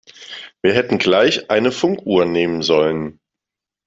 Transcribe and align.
Wir 0.63 0.73
hätten 0.73 0.97
gleich 0.97 1.51
eine 1.51 1.71
Funkuhr 1.71 2.25
nehmen 2.25 2.63
sollen. 2.63 3.19